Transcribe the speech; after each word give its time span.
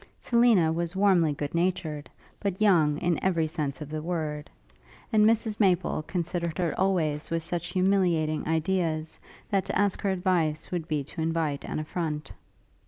Selina 0.17 0.71
was 0.73 0.95
warmly 0.95 1.31
good 1.31 1.53
natured, 1.53 2.09
but 2.39 2.59
young 2.59 2.97
in 2.97 3.23
every 3.23 3.45
sense 3.45 3.81
of 3.81 3.89
the 3.91 4.01
word; 4.01 4.49
and 5.13 5.27
Mrs 5.27 5.59
Maple 5.59 6.01
considered 6.01 6.57
her 6.57 6.73
always 6.75 7.29
with 7.29 7.43
such 7.43 7.67
humiliating 7.67 8.47
ideas, 8.47 9.19
that 9.51 9.63
to 9.65 9.77
ask 9.77 10.01
her 10.01 10.09
advice 10.09 10.71
would 10.71 10.87
be 10.87 11.03
to 11.03 11.21
invite 11.21 11.65
an 11.65 11.77
affront. 11.77 12.31